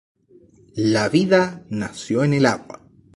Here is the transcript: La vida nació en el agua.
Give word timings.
La 0.93 1.09
vida 1.09 1.63
nació 1.69 2.23
en 2.23 2.33
el 2.33 2.47
agua. 2.47 2.79